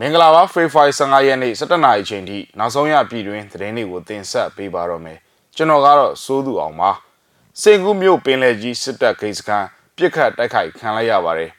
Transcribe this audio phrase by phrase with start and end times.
[0.00, 5.18] မင်္ဂလာပါ Free Fire 15ရက်နေ့17နာရီချိန်ထိနောက်ဆုံးရပြည်တွင်းသတင်းတွေကိုတင်ဆက်ပေးပါတော့မယ်
[5.56, 6.90] ကျွန်တော်ကတော့စိုးသူအောင်ပါ
[7.60, 9.66] စင်ကူးမြို့ပင်လယ်ကြီးစစ်တပ်ဂိတ်စခန်း
[9.96, 11.50] ပြစ်ခတ်တိုက်ခိုက်ခံလိုက်ရပါတယ်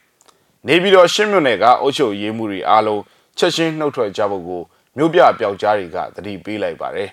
[0.67, 3.01] နေပြည်တော်ရှစ်မြို့နယ်ကအုပ်ချုပ်ရေးမှုတွေအားလုံး
[3.37, 4.61] ချက်ချင်းနှုတ်ထွက်ကြဖို့ကို
[4.97, 7.09] မြို့ပြပျောက်ကြားတွေကတတိပေးလိုက်ပါတယ်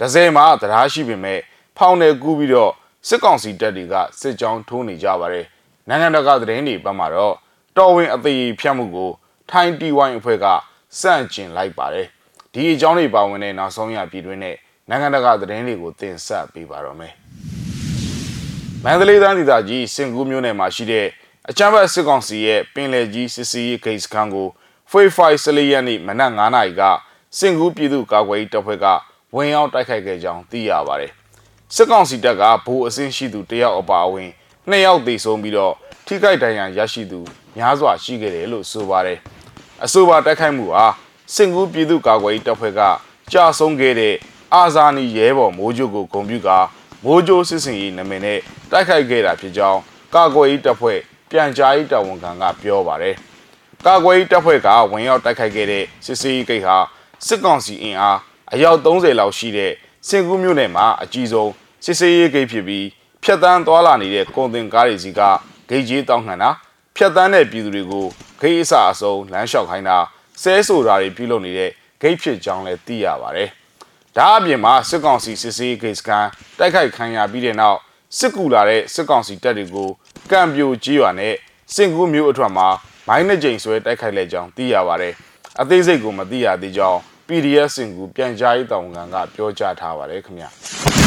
[0.00, 1.38] ဒဇယ်မှာတရားရှိပေမဲ့
[1.76, 2.72] ဖောင်းနယ်ကူးပြီးတော့
[3.08, 5.46] စစ်ကောင်စီတပ်တွေကစစ်ကြောင်းထိုးနေကြပါတယ်
[5.88, 7.34] နိုင်ငံတကာသတင်းတွေဘက်မှာတော့
[7.76, 9.10] တော်ဝင်အသေးဖြတ်မှုကို
[9.50, 10.46] ထိုင်းတီဝိုင်းအဖွဲ့က
[11.00, 12.06] စန့်ကျင်လိုက်ပါတယ်
[12.52, 14.56] ဒီအကြောင်းတွေပါဝင်တဲ့နောက်ဆုံးရပြည်တွင်းနဲ့
[14.88, 17.12] နိုင်ငံတကာသတင်းတွေကိုတင်ဆက်ပေးပါတော့မယ်
[18.84, 21.06] မန္တလေးတိုင်းဒေသကြီးစင်ကူးမြို့နယ်မှာရှိတဲ့
[21.50, 24.48] အကြမ်းဖက်စစ်ကောင်စီရဲ့ပင်လယ်ကြီးစစ်စီးရေးဂိတ်စခန်းကို
[24.90, 26.82] ဖေဖော်ဝါရီ14ရက်နေ့မနက်9:00နာရီက
[27.38, 28.86] စင်ကူးပြည်သူ့ကာကွယ်ရေးတပ်ဖွဲ့က
[29.34, 31.12] ဝင်ရောက်တိုက်ခိုက်ခဲ့ကြောင်းသိရပါတယ်
[31.74, 34.30] စစ်ကောင်စီတပ်ကဗိုလ်အဆင့်ရှိသူတယောက်အပါအဝင်
[34.68, 35.74] နှစ်ယောက်သေဆုံးပြီးတော့
[36.06, 37.20] ထိခိုက်ဒဏ်ရာရရှိသူ
[37.56, 39.18] များစွာရှိခဲ့တယ်လို့ဆိုပါတယ်
[39.84, 40.86] အဆိုပါတိုက်ခိုက်မှုဟာ
[41.34, 42.80] စင်ကူးပြည်သူ့ကာကွယ်ရေးတပ်ဖွဲ့က
[43.32, 44.14] ကြာဆုံးခဲ့တဲ့
[44.54, 46.58] အာဇာနည်ရဲဘော်မိုးကြိုကိုဂုံပြုကာ
[47.04, 48.38] မိုးကြိုစစ်စင်ရေးနာမည်နဲ့
[48.70, 49.80] တိုက်ခိုက်ခဲ့တာဖြစ်ကြောင်း
[50.14, 50.98] ကာကွယ်ရေးတပ်ဖွဲ့
[51.30, 53.14] ပြန်ကြားရေးတာဝန်ခံကပြောပါတယ်။
[53.86, 56.76] ကာကွယ်ရေးတပ်ဖွဲ့ကဝင်ရောက်တိုက်ခိုက်ခဲ့တဲ့စစ်စေးဂိတ်ဟာ
[57.26, 58.18] စစ်ကောင်စီအင်အား
[58.52, 59.72] အယောက်30လောက်ရှိတဲ့
[60.08, 61.52] စင်ကူးမြို့နယ်မှာအကြီးဆုံး
[61.84, 62.86] စစ်စေးဂိတ်ဖြစ်ပြီး
[63.22, 65.20] ဖြတ်တန်းသွားလာနေတဲ့ကုန်တင်ကားတွေစီက
[65.68, 66.50] ဂိတ်ကြီးတောင်းခံတာ
[67.00, 68.06] ဖြတ်တန်းတဲ့ပြည်သူတွေကို
[68.40, 69.98] ဂိတ်အစအစုံလမ်းလျှောက်ခိုင်းတာ
[70.42, 73.48] ဆဲဆိုတာတွေပြုလုပ်နေတဲ့ဂိတ်ဖြစ်ကြောင်းလည်းသိရပါတယ်။
[74.16, 76.26] ဒါအပြင်မှာစစ်ကောင်စီစစ်စေးဂိတ်စကန်
[76.58, 77.78] တိုက်ခိုက်ခံရပြီးတဲ့နောက်
[78.18, 79.88] စစ်ကူလာတဲ့စစ်ကောင်စီတပ်တွေကို
[80.30, 81.34] ကံပြိုကြီးရွာနဲ့
[81.74, 82.68] စင်ကူးမျိုးအထွတ်မှာ
[83.08, 85.14] မိုင်းနှစ်ကြိမ်ဆွဲတိုက်ခိုက်လိုက်ကြောင်းသိရပါတယ်။
[85.60, 90.50] အသေးစိတ်ကိုမသိရသေးကြောင်း PDF စင်ကူပြန်ကြားရေးတောင်ခံကပြောကြားထားပါတယ်ခင်ဗျာ။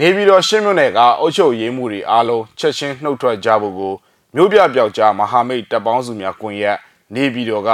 [0.00, 3.94] နေပြည်တော်ရှင်းမြို့နယ်ကအုပ်ချုပ်ရေးမှုတွေအားလုံးချက်ချင်းနှုတ်ထွက်ကြဖို့ကို
[4.34, 6.78] မြို့ပြပျောက်ကြားမဟာမိတ်တပ်ပေါင်းစုများကွန်ရက်
[7.14, 7.70] နေပြည်တော်က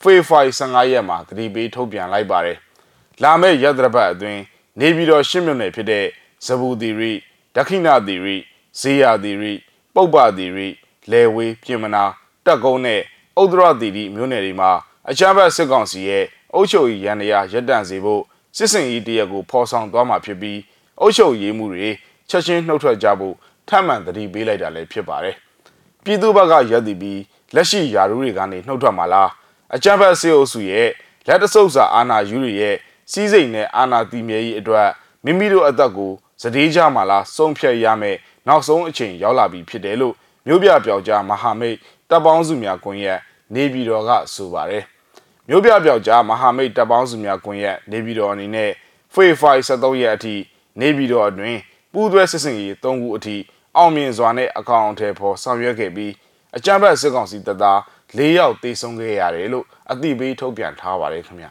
[0.00, 2.58] ဖေဖော်ဝါရီ15ရက်မှာတတိပေးထုတ်ပြန်လိုက်ပါတယ်။
[3.22, 4.40] လာမယ့်ရက်သတ္တပတ်အတွင်း
[4.80, 6.06] နေပြည်တော်ရှင်းမြို့နယ်ဖြစ်တဲ့
[6.46, 7.12] ဇဘူတီရီ
[7.54, 8.36] ဒက္ခိဏတီရီ
[8.80, 9.52] ဇေယတီရီ
[9.94, 10.68] ပုပ္ပတီရီ
[11.10, 12.04] လဲဝေးပြင်မနာ
[12.46, 13.00] တက်ကုန်းနဲ့
[13.42, 14.70] ဥဒရတီရီမြို့နယ်တွေမှာ
[15.10, 16.24] အချမ်းဘတ်စစ်ကောင်စီရဲ့
[16.54, 18.22] အုပ်ချုပ်ရေးရန်တရားရပ်တန့်စေဖို့
[18.56, 20.58] စစ်စင်ရေးတရက်ကိုဖော်ဆောင်သွားမှာဖြစ်ပြီး
[21.00, 21.88] အုပ်ချုပ်ရေးမှုတွေ
[22.28, 23.34] ချက်ချင်းနှုတ်ထွက်ကြဖို့
[23.68, 25.36] ထပ်မံတတိပေးလိုက်တာလည်းဖြစ်ပါတယ်။
[26.04, 27.20] ပြည်သူ့ဘက်ကရက်တည်ပြီး
[27.54, 29.30] လက်ရှိယာရုတွေကနေနှုတ်ထွက်မှာလား
[29.74, 30.88] အကြံဖက်စေအုပ်စုရဲ့
[31.26, 32.76] လက်တဆုပ်စာအာဏာယူတွေရဲ့
[33.10, 34.88] စီးစိမ်နဲ့အာဏာတည်မြဲရေးအတွက်
[35.24, 36.12] မိမိတို့အသက်ကို
[36.42, 38.16] စတေးကြမှာလားစုံဖြတ်ရမယ်
[38.48, 40.14] နောက်ဆုံးအချိန်ရောက်လာပြီဖြစ်တယ်လို့
[40.46, 41.76] မြို့ပြပြောက်ကြားမဟာမိတ်
[42.10, 43.18] တပ်ပေါင်းစုများကွန်ရက်
[43.54, 44.84] နေပြည်တော်ကဆိုပါတယ်။
[45.48, 48.70] မြို့ပြပြောက်ကြားမဟာမိတ်တပ်ပေါင်းစုများကွန်ရက်နေပြည်တော်အနေနဲ့
[49.12, 50.34] ဖေဖိုင်73ရက်အထိ
[50.80, 51.58] နေပြည်တော်အတွင်း
[51.92, 53.36] ပူးတွဲစစ်စင်ရေး၃ခုအထိ
[53.76, 56.12] အောင်မြင်စွာနဲ့အကောင့်အထည်ဖော်ဆောင်ရွက်ခဲ့ပြီး
[56.56, 57.78] အကြမ်းဖက်စစ်ကောင်စီတပ်သား
[58.18, 61.50] ၄ယောက်တေဆုံးခဲ့ရတယ်လို့အသိပေးထုတ်ပြန်ထားပါတယ်ခင်ဗျာ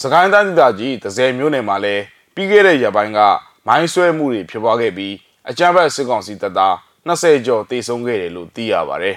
[0.00, 2.02] စကိုင်းတိုင်းဒေသကြီးဒဇယ်မြို့နယ်မှာလည်း
[2.34, 3.20] ပြီးခဲ့တဲ့ရက်ပိုင်းက
[3.66, 5.14] မိုင်းဆွဲမှုတွေဖြစ်ပွားခဲ့ပြီး
[5.48, 6.74] အကြမ်းဖက်စစ်ကောင်စီတပ်သား
[7.08, 9.16] 20ကျော်တေဆုံးခဲ့တယ်လို့သိရပါတယ်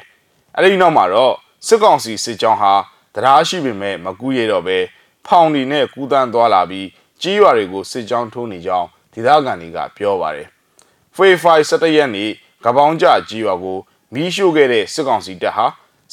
[0.55, 1.33] အဲဒီနောက်မှာတော့
[1.67, 2.73] စစ်ကောင်စီစစ်ကြောင်းဟာ
[3.15, 4.77] တရားရှိပေမဲ့မကူးရတော့ပဲ
[5.31, 6.87] ဖောင်ဒီနဲ့ကူးတန်းသွားလာပြီး
[7.21, 10.47] ကြီးရွာတွေကိုစစ်ကြောင်းထိုးနေကြောင်းဒေသခံတွေကပြောပါတယ်။
[11.15, 12.29] ဖေဖိုင်17ရက်နေ့
[12.65, 13.77] ကပောင်းကြကြီးရွာကို
[14.13, 15.65] မီးရှို့ခဲ့တဲ့စစ်ကောင်စီတပ်ဟာ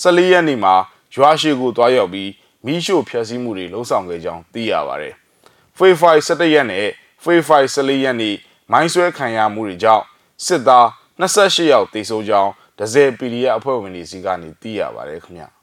[0.02, 0.74] 14ရက်နေ့မှာ
[1.14, 2.30] ရွာရှိကိုတွားရောက်ပြီး
[2.66, 5.14] မီးရှို့ဖျက်ဆီးမှုတွေလှုံ့ဆော်ခဲ့ကြောင်းသိရပါတယ်။
[5.76, 6.86] ဖေဖိုင်17ရက်နဲ့
[7.22, 8.36] ဖေဖိုင်14ရက်နေ့
[8.72, 10.04] မိုင်းဆွဲခံရမှုတွေကြောင့်
[10.46, 10.86] စစ်သား
[11.20, 15.55] 28ယောက်သေဆုံးကြောင်းဒဇယ် PDF အဖွဲ့ဝင်တွေစီကနေသိရပါတယ်ခင်ဗျာ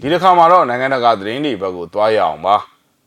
[0.00, 2.56] ဒီတစ်ခါမှာတော့နိုင်ငံတကာသတင်းတွေဘက်ကိုသွားရအောင်ပါ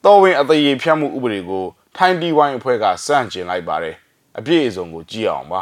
[0.06, 1.66] တော်ဝင်အသေးဖြတ်မှုဥပဒေကို
[1.96, 3.96] ထိုင်းတီဝိုင်းအဖွဲ့ကစန့်ကျင်လိုက်ပါတယ်
[4.38, 5.62] အပြည့်အစုံကိုကြည့်အောင်ပါ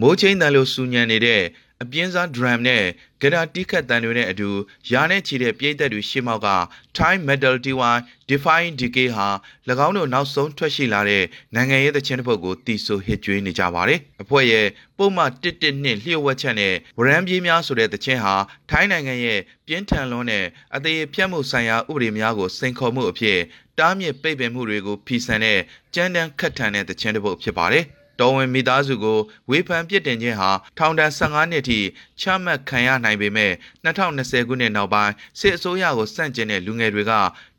[0.00, 1.42] မိုးချင်းတန်လို့စူညံနေတဲ့
[1.82, 2.84] အပြင်းစား drum နဲ့
[3.20, 4.50] ဂရာတိခတ်တန်တွေနဲ့အတူ
[4.90, 6.48] ရာနဲ့ချီတဲ့ပြိသက်တွေရှေ့မောက်က
[6.96, 7.96] Time Metal TY
[8.30, 9.28] Define Decay ဟာ၎
[9.86, 11.24] င်းတို့နောက်ဆုံးထွက်ရှိလာတဲ့
[11.54, 14.66] နိုင်ငံရေးသချင်းတစ်ပုဒ်ကိုတီဆိုဟစ်ကြွေးနေကြပါတယ်။အဖွဲ့ရဲ့
[14.98, 18.34] ပုံမှန်112လျှို့ဝှက်ချက်နဲ့ဝရမ်းပြေးများဆိုတဲ့သချင်းဟာ
[18.70, 20.44] ထိုင်းနိုင်ငံရဲ့ပြင်းထန်လွန်းတဲ့
[20.76, 23.38] အသေးဖြတ်မှုဆိုင်ရာဥပဒေများကိုစိန်ခေါ်မှုအဖြစ်
[23.78, 25.58] တားမြစ်ပိတ်ပင်မှုတွေကိုဖီဆန်တဲ့
[25.94, 27.86] ကြမ်းတမ်းခတ်ထန်တဲ့သချင်းတစ်ပုဒ်ဖြစ်ပါတယ်။
[28.20, 29.18] တော်ဝင်မိသားစုကို
[29.50, 31.80] ဝေဖန်ပြစ်တင်ခြင်းဟာထောင်ဒဏ်15နှစ်ထိ
[32.20, 33.52] ချမှတ်ခံရနိုင်ပေမဲ့
[33.84, 37.12] 2020ခုနှစ်နောက်ပိုင်းစစ်အစိုးရကိုစန့်ကျင်တဲ့လူငယ်တွေက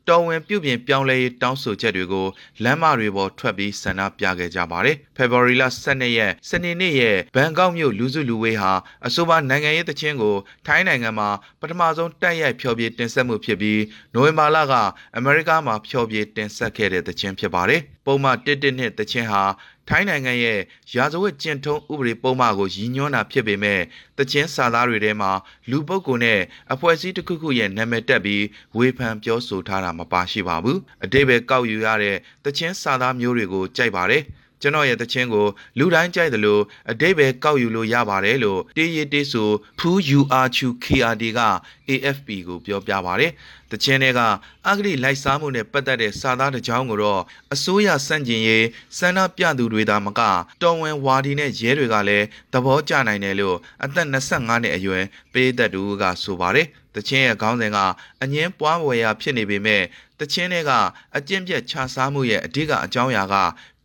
[0.08, 2.26] တော်ဝင်ပြုပြင်ပြောင်းလဲရေးတောင်းဆိုချက်တွေကို
[2.64, 8.72] လမ်းမတွေပေါ်ထွက်ပြီးဆန္ဒပြခဲ့ကြပါတယ်။ February လ12ရက်စနေနေ့ရဲ့ဘန်ကောက်မြို့လူစုလူဝေးဟာ
[9.06, 11.28] အဆိုပါနိုင်ငံရေးသချင်းကိုထိုင်းနိုင်ငံမှာ
[11.60, 13.82] ပထမဆုံးတိုက်ရိုက်ဖျော်ဖြေတင်ဆက်မှုဖြစ်ပြီး
[14.14, 14.74] နိုဝင်ဘာလက
[15.16, 19.42] အမေရိကမှာဖျော်ဖြေတင်ဆက်ခဲ့တဲ့သချင်းဖြစ်ပါတယ်။ပုံမှန်1-1နှစ်သချင်းဟာ
[19.88, 20.58] ထိုင်းနိုင်ငံရဲ့
[20.94, 23.80] ရာဇဝတ်ကျင့်ထုံးဥပဒေပုံမှန်ကိုရည်ညွှန်းတာဖြစ်ပေမဲ့
[24.18, 25.30] တချင်းစာသားတွေထဲမှာ
[25.70, 26.40] လူပုဂ္ဂိုလ်နဲ့
[26.72, 28.44] အဖွဲ့အစည်းတစ်ခုခုရဲ့နာမည်တက်ပြီး
[28.76, 34.22] ဝေဖန်ပြောဆိုထားတာမပါရှိပါဘူးအတိတ်ပဲကောက်ယူရတဲ့တချင်းစာသားမျိုးတွေကိုကြိုက်ပါတယ်
[34.60, 35.46] ကျွန်တော်ရဲ့တခြင်းကို
[35.78, 41.40] လူတိုင်းကြိုက်တယ်လို့အတိတ်ပဲကောက်ယူလို့ရပါတယ်လို့တေးရတေးဆိုဖူး UR2 KRD က
[41.88, 43.32] AFP ကိုပြောပြပါတယ်။
[43.70, 44.20] တခြင်းတွေက
[44.66, 47.22] အဂတိလိုက်စားမှုနဲ့ပတ်သက်တဲ့စာသားတစ်ကြောင်းကိုတော့
[47.54, 48.66] အစိုးရစန့်ကျင်ရေး
[48.98, 50.20] စန္ဒပြသူတွေသာမက
[50.62, 57.78] တော်ဝင်ဝါဒီနဲ့ရဲတွေကလည်းသဘောကျနိုင်တယ်လို့အသက်25နှစ်အရွယ်ပေးသက်သူကဆိုပါတယ်။တခြင်းရဲ့ခေါင်းစဉ်က
[58.22, 59.82] အငင်းပွားဝယ်ရာဖြစ်နေပေမဲ့
[60.20, 60.70] တခြင်းတွေက
[61.16, 63.34] အကျင့်ပြတ်ခြားစားမှုရဲ့အဓိကအကြောင်းအရာက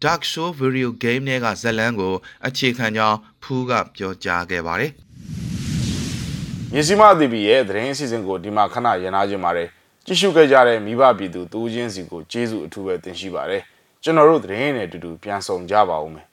[0.04, 2.14] Dark Show Video Game တွေကဇတ်လန်းကို
[2.48, 4.92] အခြေခံကြောင်းဖူးကပြောကြားခဲ့ပါတယ်။
[6.74, 9.68] မြစီမအသီပီရဲ့သတင်းအစီအစဉ်ကိုဒီမှာခဏရန်နာခြင်းပါတယ်
[10.06, 13.62] ကြည့်ရှုခဲ့ကြတဲ့မိဘပြည်သူတူးချင်းစီကိုကျေးဇူးအထူးပဲတင်ရှိပါတယ်
[14.04, 16.26] ကျွန်တော်တို့သတင်းနဲ့အတူတူပြန်ဆောင်ကြပါဦးမယ်